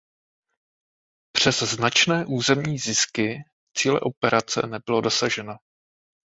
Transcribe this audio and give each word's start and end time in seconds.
Přes 1.31 1.61
značné 1.63 2.25
územní 2.25 2.77
zisky 2.77 3.37
cíle 3.77 3.99
operace 3.99 4.67
nebylo 4.67 5.01
dosaženo. 5.01 5.57